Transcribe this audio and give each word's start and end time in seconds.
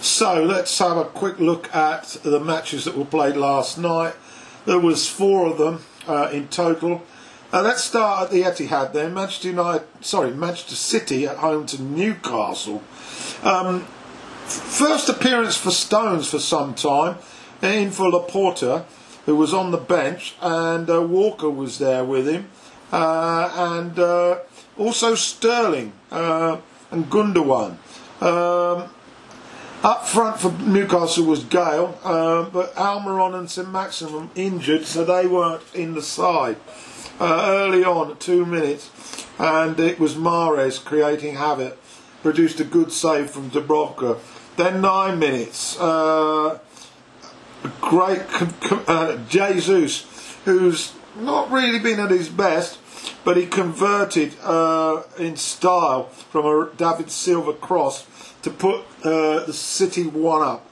So 0.00 0.44
let's 0.44 0.78
have 0.78 0.96
a 0.96 1.04
quick 1.04 1.40
look 1.40 1.74
at 1.74 2.18
the 2.22 2.38
matches 2.38 2.84
that 2.84 2.96
were 2.96 3.04
played 3.04 3.36
last 3.36 3.78
night. 3.78 4.14
There 4.64 4.78
was 4.78 5.08
four 5.08 5.46
of 5.48 5.58
them 5.58 5.80
uh, 6.06 6.30
in 6.32 6.46
total. 6.48 7.02
Uh, 7.52 7.62
let's 7.62 7.82
start 7.82 8.24
at 8.24 8.30
the 8.30 8.42
Etihad 8.42 8.92
then. 8.92 9.14
Manchester 9.14 9.48
United, 9.48 9.86
sorry, 10.00 10.30
Manchester 10.30 10.76
City 10.76 11.26
at 11.26 11.38
home 11.38 11.66
to 11.66 11.82
Newcastle. 11.82 12.82
Um, 13.42 13.80
first 14.46 15.08
appearance 15.08 15.56
for 15.56 15.72
Stones 15.72 16.30
for 16.30 16.38
some 16.38 16.74
time, 16.74 17.16
in 17.60 17.90
for 17.90 18.08
Laporte, 18.08 18.84
who 19.26 19.34
was 19.34 19.52
on 19.52 19.72
the 19.72 19.78
bench, 19.78 20.36
and 20.40 20.88
uh, 20.88 21.02
Walker 21.02 21.50
was 21.50 21.78
there 21.78 22.04
with 22.04 22.28
him, 22.28 22.48
uh, 22.92 23.50
and 23.56 23.98
uh, 23.98 24.38
also 24.76 25.16
Sterling 25.16 25.92
uh, 26.12 26.58
and 26.92 27.10
Gundogan. 27.10 27.78
Um, 28.20 28.90
up 29.82 30.06
front 30.06 30.40
for 30.40 30.52
Newcastle 30.62 31.24
was 31.24 31.44
Gayle, 31.44 31.98
uh, 32.02 32.44
but 32.44 32.74
Almiron 32.74 33.34
and 33.38 33.50
St 33.50 33.70
Maximin 33.70 34.30
injured, 34.34 34.86
so 34.86 35.04
they 35.04 35.26
weren't 35.26 35.62
in 35.74 35.94
the 35.94 36.02
side. 36.02 36.56
Uh, 37.20 37.46
early 37.48 37.84
on, 37.84 38.16
two 38.18 38.46
minutes, 38.46 38.90
and 39.38 39.78
it 39.80 39.98
was 39.98 40.14
Mahrez 40.14 40.84
creating 40.84 41.36
havoc. 41.36 41.76
Produced 42.22 42.60
a 42.60 42.64
good 42.64 42.92
save 42.92 43.30
from 43.30 43.50
Dubravka. 43.50 44.18
Then 44.56 44.80
nine 44.80 45.18
minutes, 45.18 45.78
uh, 45.78 46.58
great 47.80 48.22
uh, 48.88 49.16
Jesus, 49.28 50.36
who's 50.44 50.92
not 51.16 51.50
really 51.50 51.78
been 51.78 52.00
at 52.00 52.10
his 52.10 52.28
best, 52.28 52.78
but 53.24 53.36
he 53.36 53.46
converted 53.46 54.34
uh, 54.42 55.02
in 55.18 55.36
style 55.36 56.04
from 56.04 56.46
a 56.46 56.70
David 56.76 57.10
Silva 57.10 57.52
cross 57.52 58.06
to 58.42 58.50
put 58.50 58.84
uh, 59.04 59.44
the 59.44 59.52
City 59.52 60.04
one 60.04 60.42
up. 60.42 60.64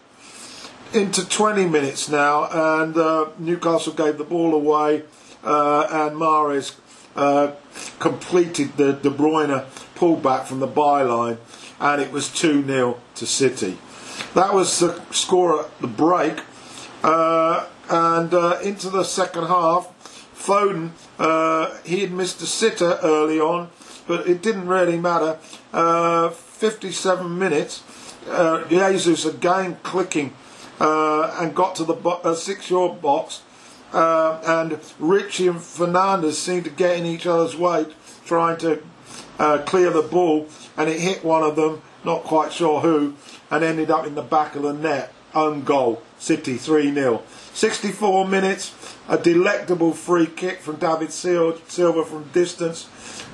Into 0.92 1.28
20 1.28 1.66
minutes 1.66 2.08
now, 2.08 2.44
and 2.78 2.96
uh, 2.96 3.30
Newcastle 3.38 3.92
gave 3.92 4.18
the 4.18 4.24
ball 4.24 4.54
away, 4.54 5.02
uh, 5.42 5.86
and 5.90 6.16
Mahrez 6.16 6.76
uh, 7.16 7.52
completed 7.98 8.76
the 8.76 8.92
De 8.92 9.10
Bruyne 9.10 9.64
pullback 9.96 10.44
from 10.44 10.60
the 10.60 10.68
byline, 10.68 11.38
and 11.80 12.00
it 12.00 12.12
was 12.12 12.28
2 12.32 12.64
0 12.64 13.00
to 13.16 13.26
City. 13.26 13.78
That 14.34 14.54
was 14.54 14.78
the 14.78 15.02
score 15.10 15.64
at 15.64 15.80
the 15.80 15.88
break, 15.88 16.40
uh, 17.02 17.66
and 17.90 18.32
into 18.62 18.88
the 18.88 19.02
second 19.02 19.48
half. 19.48 19.92
Foden, 20.46 20.92
he 21.84 22.00
had 22.00 22.12
missed 22.12 22.40
a 22.42 22.46
sitter 22.46 22.98
early 23.02 23.40
on, 23.40 23.70
but 24.06 24.26
it 24.28 24.42
didn't 24.42 24.68
really 24.68 24.98
matter. 24.98 25.38
57 26.56 27.38
minutes, 27.38 27.82
uh, 28.28 28.66
Jesus 28.68 29.24
again 29.24 29.76
clicking 29.82 30.32
uh, 30.80 31.36
and 31.38 31.54
got 31.54 31.74
to 31.76 31.84
the 31.84 31.94
bo- 31.94 32.20
uh, 32.24 32.34
six-yard 32.34 33.00
box, 33.00 33.42
uh, 33.92 34.40
and 34.44 34.78
Ritchie 34.98 35.48
and 35.48 35.60
Fernandez 35.60 36.38
seemed 36.38 36.64
to 36.64 36.70
get 36.70 36.98
in 36.98 37.06
each 37.06 37.26
other's 37.26 37.56
way, 37.56 37.86
trying 38.24 38.56
to 38.58 38.82
uh, 39.38 39.58
clear 39.66 39.90
the 39.90 40.02
ball, 40.02 40.48
and 40.76 40.88
it 40.88 41.00
hit 41.00 41.24
one 41.24 41.42
of 41.42 41.56
them, 41.56 41.82
not 42.04 42.24
quite 42.24 42.52
sure 42.52 42.80
who, 42.80 43.14
and 43.50 43.62
ended 43.64 43.90
up 43.90 44.06
in 44.06 44.14
the 44.14 44.22
back 44.22 44.56
of 44.56 44.62
the 44.62 44.72
net. 44.72 45.12
Own 45.36 45.64
goal, 45.64 46.02
City 46.18 46.56
3 46.56 46.94
0. 46.94 47.22
64 47.52 48.26
minutes, 48.26 48.96
a 49.06 49.18
delectable 49.18 49.92
free 49.92 50.26
kick 50.26 50.60
from 50.60 50.76
David 50.76 51.12
Silva 51.12 52.04
from 52.04 52.24
distance, 52.32 52.88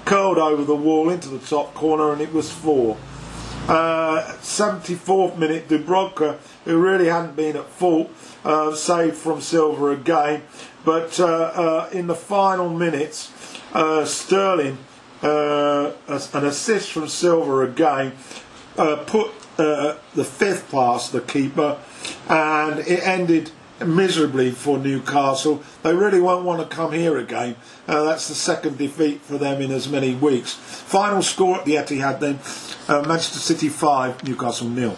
curled 0.04 0.36
over 0.36 0.64
the 0.64 0.74
wall 0.74 1.10
into 1.10 1.28
the 1.28 1.38
top 1.38 1.74
corner, 1.74 2.12
and 2.12 2.20
it 2.20 2.32
was 2.32 2.50
4. 2.50 2.96
Uh, 3.68 4.22
74th 4.40 5.38
minute, 5.38 5.68
Dubravka, 5.68 6.38
who 6.64 6.76
really 6.78 7.06
hadn't 7.06 7.36
been 7.36 7.56
at 7.56 7.68
fault, 7.68 8.10
uh, 8.44 8.74
saved 8.74 9.16
from 9.16 9.40
Silva 9.40 9.90
again. 9.90 10.42
But 10.84 11.20
uh, 11.20 11.26
uh 11.26 11.90
in 11.92 12.08
the 12.08 12.16
final 12.16 12.68
minutes, 12.68 13.30
uh, 13.72 14.04
Sterling, 14.04 14.78
uh, 15.22 15.92
an 16.08 16.44
assist 16.44 16.90
from 16.90 17.06
Silva 17.06 17.60
again, 17.60 18.14
put 19.06 19.30
the 19.56 20.24
fifth 20.24 20.68
past 20.72 21.12
the 21.12 21.20
keeper, 21.20 21.78
and 22.28 22.78
it 22.80 23.06
ended 23.06 23.50
miserably 23.86 24.50
for 24.50 24.78
Newcastle. 24.78 25.62
They 25.82 25.94
really 25.94 26.20
won't 26.20 26.44
want 26.44 26.68
to 26.68 26.74
come 26.74 26.92
here 26.92 27.18
again. 27.18 27.56
Uh, 27.88 28.04
that's 28.04 28.28
the 28.28 28.34
second 28.34 28.78
defeat 28.78 29.20
for 29.22 29.38
them 29.38 29.60
in 29.60 29.70
as 29.70 29.88
many 29.88 30.14
weeks. 30.14 30.54
Final 30.54 31.22
score 31.22 31.58
at 31.58 31.64
the 31.64 31.74
Etihad 31.74 32.20
then 32.20 32.38
uh, 32.88 33.06
Manchester 33.06 33.38
City 33.38 33.68
5, 33.68 34.24
Newcastle 34.24 34.68
nil. 34.68 34.96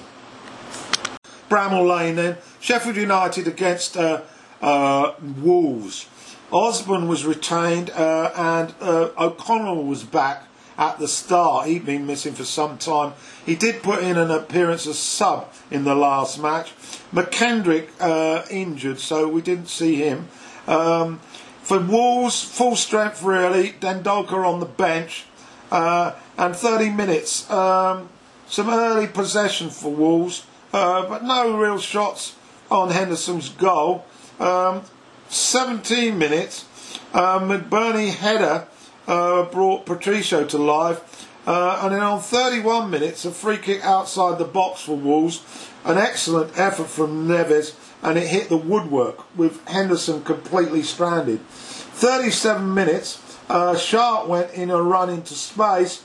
Bramall 1.48 1.86
Lane 1.86 2.16
then. 2.16 2.36
Sheffield 2.60 2.96
United 2.96 3.46
against 3.46 3.96
uh, 3.96 4.22
uh 4.60 5.12
Wolves. 5.38 6.08
Osborn 6.50 7.08
was 7.08 7.24
retained 7.24 7.90
uh, 7.90 8.30
and 8.36 8.74
uh, 8.80 9.10
O'Connell 9.18 9.84
was 9.84 10.04
back 10.04 10.46
at 10.78 10.98
the 10.98 11.08
start. 11.08 11.66
He'd 11.66 11.86
been 11.86 12.06
missing 12.06 12.34
for 12.34 12.44
some 12.44 12.78
time. 12.78 13.14
He 13.44 13.54
did 13.54 13.82
put 13.82 14.02
in 14.02 14.16
an 14.16 14.30
appearance 14.30 14.86
as 14.86 14.98
sub 14.98 15.52
in 15.70 15.84
the 15.84 15.94
last 15.94 16.38
match. 16.38 16.72
McGoldrick 17.12 17.88
uh, 18.00 18.44
injured, 18.50 18.98
so 18.98 19.28
we 19.28 19.42
didn't 19.42 19.68
see 19.68 19.96
him. 19.96 20.28
Um, 20.66 21.18
for 21.62 21.78
Wolves, 21.78 22.42
full 22.42 22.76
strength 22.76 23.22
really. 23.22 23.72
Dendoncker 23.80 24.46
on 24.46 24.60
the 24.60 24.66
bench. 24.66 25.26
Uh, 25.70 26.12
and 26.36 26.54
30 26.54 26.90
minutes. 26.90 27.50
Um, 27.50 28.08
some 28.46 28.68
early 28.68 29.06
possession 29.06 29.70
for 29.70 29.90
Wolves, 29.92 30.46
uh, 30.72 31.08
but 31.08 31.24
no 31.24 31.56
real 31.56 31.78
shots 31.78 32.36
on 32.70 32.90
Henderson's 32.90 33.48
goal. 33.48 34.04
Um, 34.38 34.82
17 35.28 36.16
minutes. 36.18 36.66
Uh, 37.12 37.40
McBurnie 37.40 38.10
header 38.10 38.66
uh, 39.06 39.44
brought 39.44 39.86
Patricio 39.86 40.44
to 40.46 40.58
life. 40.58 41.28
Uh, 41.46 41.80
and 41.82 41.94
then 41.94 42.02
on 42.02 42.20
31 42.20 42.90
minutes, 42.90 43.24
a 43.24 43.30
free 43.30 43.58
kick 43.58 43.84
outside 43.84 44.38
the 44.38 44.44
box 44.44 44.80
for 44.80 44.96
Wolves. 44.96 45.44
An 45.84 45.98
excellent 45.98 46.58
effort 46.58 46.86
from 46.86 47.28
Neves, 47.28 47.74
and 48.02 48.16
it 48.16 48.26
hit 48.28 48.48
the 48.48 48.56
woodwork 48.56 49.36
with 49.36 49.66
Henderson 49.68 50.22
completely 50.22 50.82
stranded. 50.82 51.40
37 51.46 52.72
minutes, 52.72 53.38
uh, 53.50 53.76
Sharp 53.76 54.26
went 54.26 54.52
in 54.52 54.70
a 54.70 54.80
run 54.80 55.10
into 55.10 55.34
space, 55.34 56.02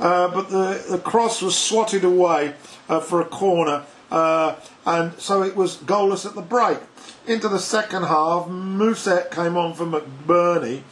uh, 0.00 0.28
but 0.28 0.50
the, 0.50 0.84
the 0.90 0.98
cross 0.98 1.40
was 1.40 1.56
swatted 1.56 2.02
away 2.02 2.54
uh, 2.88 2.98
for 2.98 3.20
a 3.20 3.24
corner, 3.24 3.84
uh, 4.10 4.56
and 4.84 5.12
so 5.20 5.42
it 5.42 5.54
was 5.54 5.76
goalless 5.76 6.26
at 6.26 6.34
the 6.34 6.42
break. 6.42 6.78
Into 7.26 7.48
the 7.48 7.60
second 7.60 8.04
half, 8.04 8.46
Mousset 8.48 9.30
came 9.30 9.56
on 9.56 9.74
for 9.74 9.86
McBurnie 9.86 10.82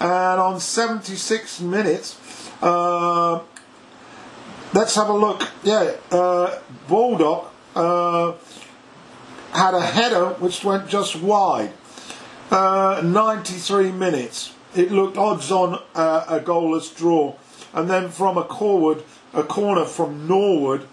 and 0.00 0.40
on 0.40 0.60
76 0.60 1.60
minutes, 1.60 2.18
uh, 2.62 3.40
let's 4.72 4.94
have 4.94 5.08
a 5.08 5.12
look. 5.12 5.48
Yeah, 5.64 5.94
uh, 6.10 6.58
Baldock 6.88 7.52
uh, 7.74 8.32
had 9.52 9.74
a 9.74 9.80
header 9.80 10.30
which 10.40 10.62
went 10.64 10.88
just 10.88 11.16
wide. 11.16 11.72
Uh, 12.50 13.02
93 13.04 13.92
minutes. 13.92 14.54
It 14.74 14.90
looked 14.92 15.16
odds 15.18 15.50
on 15.50 15.80
uh, 15.94 16.24
a 16.28 16.40
goalless 16.40 16.94
draw. 16.94 17.34
And 17.72 17.90
then 17.90 18.08
from 18.08 18.38
a 18.38 18.44
forward, 18.44 19.02
a 19.34 19.42
corner 19.42 19.84
from 19.84 20.26
Norwood, 20.26 20.86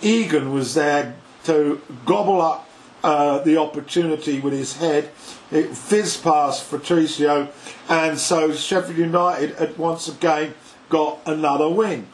Egan 0.00 0.52
was 0.52 0.74
there 0.74 1.16
to 1.44 1.80
gobble 2.06 2.40
up 2.40 2.68
uh, 3.04 3.38
the 3.40 3.58
opportunity 3.58 4.40
with 4.40 4.54
his 4.54 4.78
head. 4.78 5.10
It 5.50 5.76
fizzed 5.76 6.24
past 6.24 6.70
Patricio, 6.70 7.50
and 7.86 8.18
so 8.18 8.52
Sheffield 8.54 8.96
United 8.96 9.56
had 9.56 9.76
once 9.76 10.08
again 10.08 10.54
got 10.88 11.20
another 11.26 11.68
win. 11.68 12.06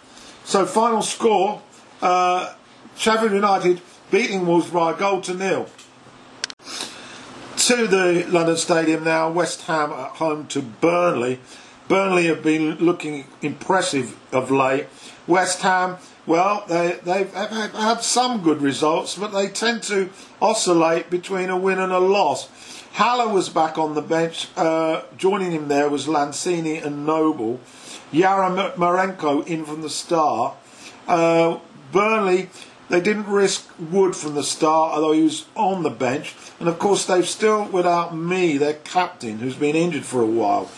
So 0.45 0.67
final 0.67 1.03
score: 1.03 1.63
uh, 2.03 2.55
Sheffield 2.97 3.33
United 3.33 3.81
beating 4.11 4.47
Wolves 4.47 4.71
by 4.71 4.91
a 4.91 4.97
goal 4.97 5.21
to 5.23 5.35
nil. 5.35 5.69
To 6.59 7.87
the 7.87 8.27
London 8.29 8.57
Stadium 8.57 9.05
now. 9.05 9.31
West 9.31 9.63
Ham 9.63 9.93
at 9.93 10.11
home 10.17 10.49
to 10.49 10.61
Burnley. 10.61 11.39
Burnley 11.87 12.27
have 12.27 12.43
been 12.43 12.77
looking 12.79 13.27
impressive 13.43 14.19
of 14.33 14.51
late. 14.51 14.87
West 15.29 15.63
Ham 15.63 15.99
well, 16.31 16.65
they, 16.69 16.97
they've 17.03 17.33
had 17.33 18.03
some 18.05 18.43
good 18.43 18.63
results, 18.63 19.17
but 19.17 19.33
they 19.33 19.49
tend 19.49 19.83
to 19.85 20.11
oscillate 20.41 21.11
between 21.11 21.51
a 21.51 21.57
win 21.57 21.81
and 21.81 21.91
a 21.91 21.99
loss. 21.99 22.49
Haller 22.93 23.33
was 23.33 23.49
back 23.49 23.77
on 23.79 23.95
the 23.97 24.01
bench. 24.01 24.47
Uh, 24.57 25.03
joining 25.17 25.51
him 25.51 25.67
there 25.67 25.89
was 25.89 26.07
Lanzini 26.07 26.85
and 26.85 27.05
Noble. 27.05 27.59
Yarmolenko 28.13 29.45
in 29.49 29.65
from 29.65 29.83
the 29.83 29.91
start. 29.91 30.55
Uh, 31.09 31.59
Burnley, 31.91 32.49
they 32.89 33.01
didn't 33.01 33.27
risk 33.27 33.69
Wood 33.79 34.15
from 34.15 34.35
the 34.37 34.45
start, 34.45 34.95
although 34.95 35.13
he 35.13 35.23
was 35.23 35.47
on 35.57 35.83
the 35.83 35.91
bench. 35.91 36.37
And 36.61 36.69
of 36.69 36.79
course, 36.79 37.07
they've 37.07 37.29
still 37.29 37.65
without 37.65 38.17
Mee, 38.17 38.57
their 38.57 38.75
captain, 38.75 39.39
who's 39.39 39.57
been 39.57 39.75
injured 39.75 40.05
for 40.05 40.23
a 40.23 40.27
while. 40.27 40.71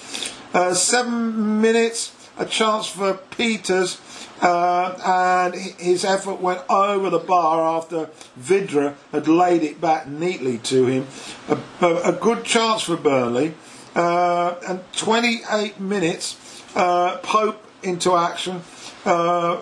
Uh, 0.54 0.72
seven 0.72 1.60
minutes. 1.60 2.21
A 2.38 2.46
chance 2.46 2.86
for 2.86 3.14
Pieters, 3.32 4.00
uh, 4.42 4.96
and 5.04 5.54
his 5.54 6.04
effort 6.04 6.40
went 6.40 6.62
over 6.68 7.10
the 7.10 7.18
bar 7.18 7.76
after 7.76 8.08
Vydra 8.36 8.94
had 9.12 9.28
laid 9.28 9.62
it 9.62 9.80
back 9.80 10.08
neatly 10.08 10.58
to 10.58 10.86
him. 10.86 11.06
A, 11.48 11.58
a, 11.84 12.10
a 12.10 12.12
good 12.12 12.44
chance 12.44 12.82
for 12.82 12.96
Burnley, 12.96 13.54
uh, 13.94 14.54
and 14.66 14.80
28 14.94 15.78
minutes, 15.78 16.62
uh, 16.74 17.18
Pope 17.18 17.62
into 17.82 18.16
action. 18.16 18.62
Uh, 19.04 19.60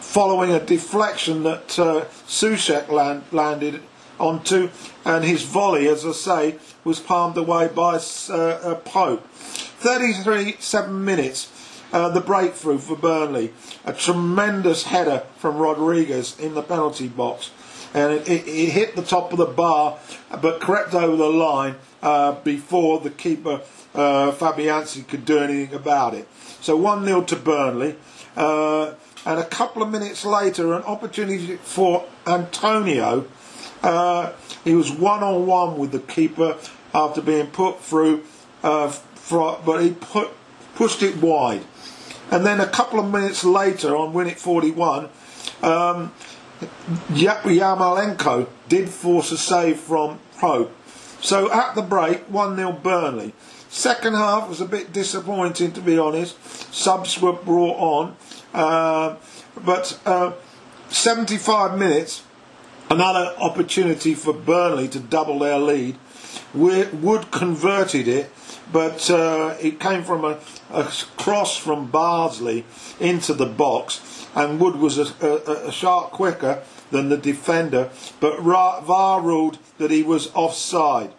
following 0.00 0.50
a 0.52 0.60
deflection 0.60 1.42
that 1.42 1.78
uh, 1.78 2.04
Soucek 2.26 2.88
land, 2.88 3.24
landed 3.30 3.82
onto, 4.18 4.70
and 5.04 5.24
his 5.24 5.42
volley, 5.42 5.86
as 5.86 6.06
I 6.06 6.12
say, 6.12 6.58
was 6.82 6.98
palmed 6.98 7.36
away 7.36 7.68
by 7.68 8.00
uh, 8.30 8.34
uh 8.34 8.74
Pope. 8.76 9.26
33 9.28 10.56
7 10.58 11.04
minutes. 11.04 11.52
Uh, 11.90 12.10
the 12.10 12.20
breakthrough 12.20 12.78
for 12.78 12.96
Burnley, 12.96 13.52
a 13.84 13.92
tremendous 13.94 14.84
header 14.84 15.24
from 15.38 15.56
Rodriguez 15.56 16.38
in 16.38 16.54
the 16.54 16.62
penalty 16.62 17.08
box, 17.08 17.50
and 17.94 18.12
it, 18.12 18.28
it, 18.28 18.46
it 18.46 18.68
hit 18.70 18.94
the 18.94 19.02
top 19.02 19.32
of 19.32 19.38
the 19.38 19.46
bar, 19.46 19.98
but 20.42 20.60
crept 20.60 20.94
over 20.94 21.16
the 21.16 21.30
line 21.30 21.76
uh, 22.02 22.32
before 22.42 23.00
the 23.00 23.10
keeper 23.10 23.62
uh, 23.94 24.32
Fabianski 24.32 25.06
could 25.06 25.24
do 25.24 25.38
anything 25.38 25.74
about 25.74 26.14
it. 26.14 26.28
So 26.60 26.76
1 26.76 27.04
0 27.04 27.22
to 27.22 27.36
Burnley. 27.36 27.96
Uh, 28.36 28.94
and 29.26 29.40
a 29.40 29.44
couple 29.44 29.82
of 29.82 29.90
minutes 29.90 30.24
later, 30.24 30.74
an 30.74 30.82
opportunity 30.82 31.56
for 31.56 32.06
Antonio. 32.26 33.26
Uh, 33.82 34.32
he 34.64 34.74
was 34.74 34.90
one 34.90 35.22
on 35.22 35.46
one 35.46 35.76
with 35.76 35.92
the 35.92 35.98
keeper 35.98 36.56
after 36.94 37.20
being 37.20 37.48
put 37.48 37.80
through, 37.80 38.24
uh, 38.62 38.88
for, 38.88 39.60
but 39.64 39.82
he 39.82 39.90
put, 39.90 40.30
pushed 40.74 41.02
it 41.02 41.16
wide. 41.16 41.62
And 42.30 42.44
then 42.44 42.60
a 42.60 42.66
couple 42.66 43.00
of 43.00 43.10
minutes 43.10 43.44
later, 43.44 43.96
on 43.96 44.12
win 44.12 44.26
it 44.26 44.38
41, 44.38 45.08
um, 45.62 46.12
Yarmolenko 47.10 48.48
did 48.68 48.88
force 48.88 49.32
a 49.32 49.38
save 49.38 49.78
from 49.78 50.18
Pope. 50.38 50.74
So 51.20 51.50
at 51.52 51.74
the 51.74 51.82
break, 51.82 52.22
1 52.30 52.56
0 52.56 52.72
Burnley. 52.72 53.32
Second 53.68 54.14
half 54.14 54.48
was 54.48 54.60
a 54.60 54.66
bit 54.66 54.92
disappointing, 54.92 55.72
to 55.72 55.80
be 55.80 55.98
honest. 55.98 56.42
Subs 56.72 57.20
were 57.20 57.32
brought 57.32 57.76
on. 57.76 58.16
Uh, 58.54 59.16
but 59.64 59.98
uh, 60.06 60.32
75 60.88 61.78
minutes, 61.78 62.22
another 62.90 63.34
opportunity 63.38 64.14
for 64.14 64.32
Burnley 64.32 64.88
to 64.88 65.00
double 65.00 65.38
their 65.38 65.58
lead. 65.58 65.96
Wood 66.54 67.30
converted 67.30 68.08
it, 68.08 68.30
but 68.72 69.10
uh, 69.10 69.56
it 69.60 69.80
came 69.80 70.02
from 70.02 70.24
a, 70.24 70.38
a, 70.70 70.84
cross 71.16 71.56
from 71.56 71.90
Bardsley 71.90 72.64
into 73.00 73.34
the 73.34 73.46
box, 73.46 74.26
and 74.34 74.60
Wood 74.60 74.76
was 74.76 74.98
a, 74.98 75.12
a, 75.20 75.68
a 75.68 75.72
quicker 76.10 76.62
than 76.90 77.08
the 77.08 77.16
defender, 77.16 77.90
but 78.20 78.40
VAR 78.40 79.20
ruled 79.20 79.58
that 79.78 79.90
he 79.90 80.02
was 80.02 80.30
offside. 80.34 81.12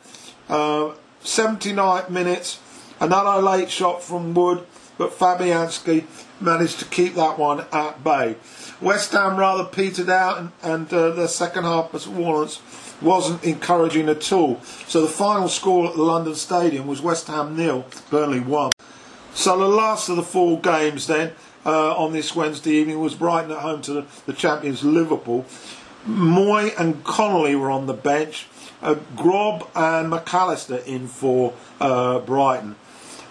Uh, 0.47 0.93
79 1.21 2.11
minutes, 2.11 2.59
another 2.99 3.41
late 3.41 3.69
shot 3.69 4.01
from 4.01 4.33
Wood, 4.33 4.65
but 4.99 5.17
Fabianski 5.17 6.03
managed 6.41 6.77
to 6.79 6.85
keep 6.85 7.15
that 7.15 7.39
one 7.39 7.65
at 7.71 8.03
bay. 8.03 8.35
West 8.81 9.13
Ham 9.13 9.37
rather 9.37 9.63
petered 9.63 10.09
out, 10.09 10.37
and, 10.37 10.51
and 10.61 10.93
uh, 10.93 11.11
their 11.11 11.27
second 11.27 11.63
half 11.63 11.91
performance 11.91 12.61
wasn't 13.01 13.41
encouraging 13.43 14.09
at 14.09 14.31
all. 14.31 14.61
So 14.87 15.01
the 15.01 15.07
final 15.07 15.47
score 15.47 15.87
at 15.87 15.95
the 15.95 16.03
London 16.03 16.35
Stadium 16.35 16.85
was 16.85 17.01
West 17.01 17.27
Ham 17.27 17.55
nil, 17.55 17.85
Burnley 18.11 18.41
one. 18.41 18.73
So 19.33 19.57
the 19.57 19.67
last 19.67 20.09
of 20.09 20.17
the 20.17 20.23
four 20.23 20.59
games 20.59 21.07
then 21.07 21.31
uh, 21.65 21.95
on 21.95 22.11
this 22.11 22.35
Wednesday 22.35 22.71
evening 22.71 22.99
was 22.99 23.15
Brighton 23.15 23.51
at 23.51 23.59
home 23.59 23.81
to 23.83 23.93
the, 23.93 24.05
the 24.25 24.33
champions 24.33 24.83
Liverpool. 24.83 25.45
Mooy 26.05 26.77
and 26.77 27.03
Connolly 27.05 27.55
were 27.55 27.71
on 27.71 27.85
the 27.85 27.93
bench. 27.93 28.47
Uh, 28.81 28.95
Grob 29.15 29.67
and 29.75 30.11
McAllister 30.11 30.85
in 30.85 31.07
for 31.07 31.53
uh, 31.79 32.19
Brighton. 32.19 32.75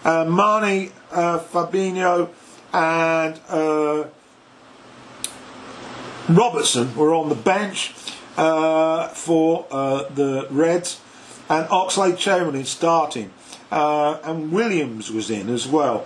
Uh, 0.03 0.23
Mané, 0.23 0.91
uh, 1.11 1.39
Fabinho, 1.39 2.29
and 2.71 3.39
uh, 3.49 4.05
Robertson 6.29 6.95
were 6.95 7.13
on 7.13 7.27
the 7.27 7.35
bench 7.35 7.93
uh, 8.37 9.09
for 9.09 9.65
uh, 9.71 10.03
the 10.09 10.47
Reds, 10.49 11.01
and 11.49 11.67
Oxlade 11.67 12.17
Chamberlain 12.17 12.63
starting, 12.63 13.31
uh, 13.71 14.19
and 14.23 14.53
Williams 14.53 15.11
was 15.11 15.29
in 15.29 15.49
as 15.49 15.67
well. 15.67 16.05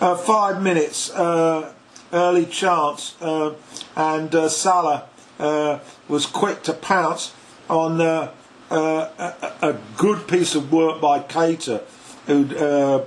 Five 0.00 0.60
minutes, 0.62 1.12
early 1.14 2.46
chance, 2.46 3.14
and 3.20 4.50
Salah 4.50 5.06
was 6.08 6.26
quick 6.26 6.62
to 6.64 6.72
pounce 6.72 7.34
on 7.68 8.00
a, 8.00 8.32
a, 8.70 9.76
good 9.96 10.26
piece 10.26 10.54
of 10.54 10.72
work 10.72 11.00
by 11.00 11.20
Keita, 11.20 11.82
who'd 12.28 12.50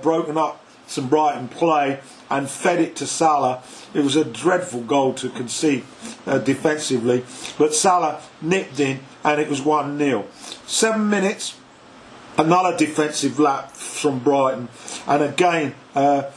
broken 0.02 0.36
up 0.36 0.62
some 0.86 1.08
Brighton 1.08 1.48
play 1.48 2.00
and 2.30 2.48
fed 2.48 2.80
it 2.80 2.96
to 2.96 3.06
Salah. 3.06 3.62
It 3.94 4.00
was 4.00 4.16
a 4.16 4.24
dreadful 4.24 4.82
goal 4.82 5.14
to 5.14 5.28
concede 5.30 5.84
uh, 6.26 6.38
defensively, 6.38 7.24
but 7.58 7.74
Salah 7.74 8.22
nipped 8.40 8.78
in 8.80 9.00
and 9.24 9.40
it 9.40 9.48
was 9.48 9.62
1 9.62 9.98
0. 9.98 10.26
Seven 10.66 11.10
minutes, 11.10 11.58
another 12.38 12.76
defensive 12.76 13.38
lap 13.38 13.72
from 13.72 14.18
Brighton, 14.20 14.68
and 15.06 15.22
again 15.22 15.74
uh, 15.94 16.30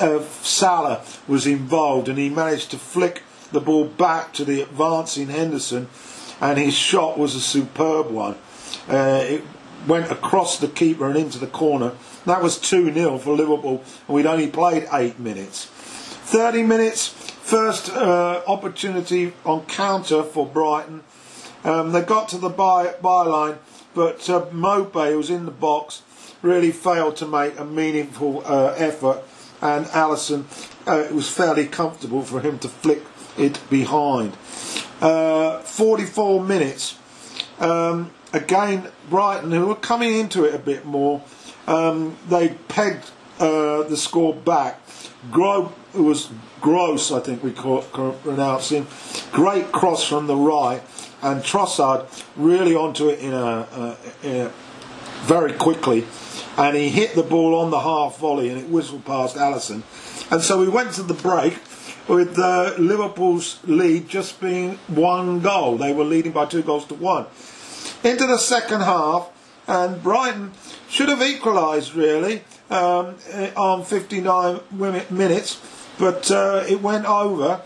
uh, 0.00 0.22
Salah 0.22 1.04
was 1.26 1.46
involved 1.46 2.08
and 2.08 2.18
he 2.18 2.28
managed 2.28 2.70
to 2.72 2.78
flick 2.78 3.22
the 3.52 3.60
ball 3.60 3.86
back 3.86 4.32
to 4.34 4.44
the 4.44 4.62
advancing 4.62 5.28
Henderson, 5.28 5.88
and 6.40 6.58
his 6.58 6.74
shot 6.74 7.18
was 7.18 7.34
a 7.34 7.40
superb 7.40 8.10
one. 8.10 8.36
Uh, 8.86 9.24
it 9.24 9.44
went 9.86 10.10
across 10.10 10.58
the 10.58 10.68
keeper 10.68 11.08
and 11.08 11.16
into 11.16 11.38
the 11.38 11.46
corner. 11.46 11.92
That 12.26 12.42
was 12.42 12.58
2 12.58 12.92
0 12.92 13.18
for 13.18 13.34
Liverpool, 13.34 13.82
and 14.06 14.14
we'd 14.14 14.26
only 14.26 14.48
played 14.48 14.86
eight 14.92 15.18
minutes. 15.18 15.66
30 15.66 16.62
minutes, 16.64 17.08
first 17.08 17.90
uh, 17.90 18.42
opportunity 18.46 19.32
on 19.44 19.64
counter 19.66 20.22
for 20.22 20.46
Brighton. 20.46 21.02
Um, 21.64 21.92
they 21.92 22.02
got 22.02 22.28
to 22.30 22.38
the 22.38 22.50
by, 22.50 22.88
byline, 23.02 23.58
but 23.94 24.28
uh, 24.28 24.46
Maupay, 24.46 25.12
who 25.12 25.16
was 25.16 25.30
in 25.30 25.46
the 25.46 25.50
box, 25.50 26.02
really 26.42 26.70
failed 26.70 27.16
to 27.16 27.26
make 27.26 27.58
a 27.58 27.64
meaningful 27.64 28.42
uh, 28.44 28.74
effort, 28.76 29.22
and 29.60 29.86
Alisson, 29.86 30.44
uh, 30.86 30.98
it 31.00 31.14
was 31.14 31.28
fairly 31.30 31.66
comfortable 31.66 32.22
for 32.22 32.40
him 32.40 32.58
to 32.60 32.68
flick 32.68 33.02
it 33.36 33.58
behind. 33.70 34.34
Uh, 35.00 35.60
44 35.60 36.44
minutes. 36.44 36.98
Um, 37.58 38.10
again, 38.32 38.88
Brighton, 39.08 39.50
who 39.50 39.66
were 39.66 39.74
coming 39.74 40.14
into 40.14 40.44
it 40.44 40.54
a 40.54 40.58
bit 40.58 40.84
more, 40.84 41.22
um, 41.68 42.16
they 42.28 42.48
pegged 42.68 43.10
uh, 43.38 43.82
the 43.84 43.96
score 43.96 44.34
back. 44.34 44.80
Gro- 45.30 45.72
it 45.94 46.00
was 46.00 46.30
gross, 46.60 47.12
I 47.12 47.20
think 47.20 47.42
we 47.42 47.52
call 47.52 47.82
pronounce 47.82 48.70
him. 48.70 48.86
Great 49.32 49.70
cross 49.70 50.04
from 50.04 50.26
the 50.26 50.36
right, 50.36 50.82
and 51.22 51.42
Trossard 51.42 52.06
really 52.36 52.74
onto 52.74 53.08
it 53.08 53.20
in 53.20 53.32
a, 53.32 53.36
a, 53.36 53.96
a, 54.24 54.52
very 55.22 55.52
quickly, 55.52 56.06
and 56.56 56.76
he 56.76 56.88
hit 56.88 57.14
the 57.14 57.22
ball 57.22 57.54
on 57.54 57.70
the 57.70 57.80
half 57.80 58.18
volley, 58.18 58.48
and 58.48 58.58
it 58.58 58.68
whistled 58.68 59.04
past 59.04 59.36
Alisson. 59.36 59.82
And 60.32 60.42
so 60.42 60.58
we 60.58 60.68
went 60.68 60.92
to 60.94 61.02
the 61.02 61.14
break 61.14 61.58
with 62.08 62.38
uh, 62.38 62.74
Liverpool's 62.78 63.60
lead 63.64 64.08
just 64.08 64.40
being 64.40 64.76
one 64.86 65.40
goal. 65.40 65.76
They 65.76 65.92
were 65.92 66.04
leading 66.04 66.32
by 66.32 66.46
two 66.46 66.62
goals 66.62 66.86
to 66.86 66.94
one 66.94 67.26
into 68.04 68.26
the 68.26 68.38
second 68.38 68.80
half, 68.80 69.30
and 69.66 70.02
Brighton 70.02 70.52
should 70.88 71.08
have 71.08 71.22
equalised 71.22 71.94
really 71.94 72.42
um, 72.70 73.16
on 73.56 73.84
59 73.84 74.60
minutes, 75.10 75.60
but 75.98 76.30
uh, 76.30 76.64
it 76.68 76.80
went 76.80 77.06
over. 77.06 77.60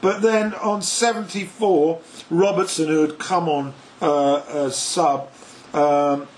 But 0.00 0.22
then 0.22 0.54
on 0.54 0.82
74, 0.82 2.00
Robertson, 2.30 2.88
who 2.88 3.00
had 3.00 3.18
come 3.18 3.48
on 3.48 3.74
uh, 4.00 4.42
as 4.48 4.76
sub, 4.76 5.28
um, 5.74 6.28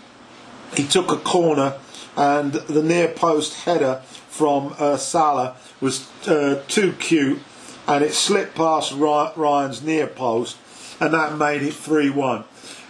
he 0.74 0.86
took 0.86 1.12
a 1.12 1.16
corner, 1.16 1.74
and 2.16 2.52
the 2.52 2.82
near 2.82 3.08
post 3.08 3.64
header 3.64 4.02
from 4.28 4.74
uh, 4.78 4.96
Salah 4.96 5.56
was 5.80 6.08
uh, 6.26 6.62
too 6.68 6.92
cute, 6.92 7.40
and 7.86 8.02
it 8.02 8.14
slipped 8.14 8.54
past 8.54 8.92
Ryan's 8.92 9.82
near 9.82 10.06
post, 10.06 10.56
and 11.00 11.12
that 11.12 11.36
made 11.36 11.62
it 11.62 11.74
3 11.74 12.10
1. 12.10 12.44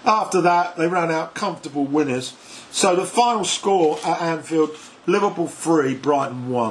After 0.04 0.40
that, 0.40 0.76
they 0.76 0.88
ran 0.88 1.10
out 1.10 1.34
comfortable 1.34 1.84
winners. 1.84 2.34
So 2.70 2.96
the 2.96 3.04
final 3.04 3.44
score 3.44 3.98
at 4.04 4.20
Anfield 4.22 4.76
Liverpool 5.06 5.48
3, 5.48 5.94
Brighton 5.94 6.50
1. 6.50 6.68